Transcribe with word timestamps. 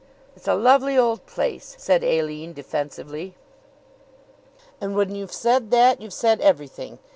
"It's 0.35 0.47
a 0.47 0.55
lovely 0.55 0.97
old 0.97 1.27
place," 1.27 1.75
said 1.77 2.03
Aline 2.03 2.53
defensively. 2.53 3.35
"And 4.81 4.95
when 4.95 5.13
you've 5.13 5.31
said 5.31 5.69
that 5.69 6.01
you've 6.01 6.11
said 6.11 6.41
everything. 6.41 6.97